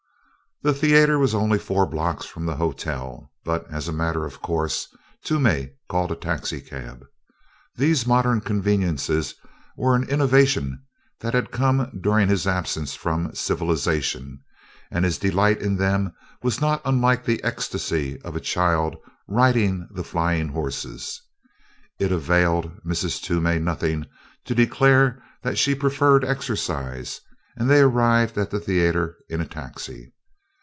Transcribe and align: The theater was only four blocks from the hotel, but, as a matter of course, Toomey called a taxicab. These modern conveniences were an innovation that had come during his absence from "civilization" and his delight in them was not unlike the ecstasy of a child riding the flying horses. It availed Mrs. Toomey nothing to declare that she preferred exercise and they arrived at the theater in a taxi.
The 0.63 0.75
theater 0.75 1.17
was 1.17 1.33
only 1.33 1.57
four 1.57 1.87
blocks 1.87 2.27
from 2.27 2.45
the 2.45 2.57
hotel, 2.57 3.31
but, 3.43 3.65
as 3.71 3.87
a 3.87 3.91
matter 3.91 4.25
of 4.27 4.43
course, 4.43 4.95
Toomey 5.23 5.71
called 5.89 6.11
a 6.11 6.15
taxicab. 6.15 7.03
These 7.77 8.05
modern 8.05 8.41
conveniences 8.41 9.33
were 9.75 9.95
an 9.95 10.07
innovation 10.07 10.83
that 11.21 11.33
had 11.33 11.49
come 11.49 11.91
during 11.99 12.27
his 12.27 12.45
absence 12.45 12.93
from 12.93 13.33
"civilization" 13.33 14.39
and 14.91 15.03
his 15.03 15.17
delight 15.17 15.59
in 15.59 15.77
them 15.77 16.13
was 16.43 16.61
not 16.61 16.83
unlike 16.85 17.25
the 17.25 17.43
ecstasy 17.43 18.21
of 18.21 18.35
a 18.35 18.39
child 18.39 18.97
riding 19.27 19.87
the 19.89 20.03
flying 20.03 20.49
horses. 20.49 21.23
It 21.97 22.11
availed 22.11 22.71
Mrs. 22.85 23.19
Toomey 23.23 23.57
nothing 23.57 24.05
to 24.45 24.53
declare 24.53 25.23
that 25.41 25.57
she 25.57 25.73
preferred 25.73 26.23
exercise 26.23 27.19
and 27.57 27.67
they 27.67 27.79
arrived 27.81 28.37
at 28.37 28.51
the 28.51 28.59
theater 28.59 29.17
in 29.27 29.41
a 29.41 29.47
taxi. 29.47 30.13